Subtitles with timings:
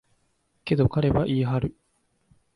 [0.65, 1.75] けど、彼は言い張る。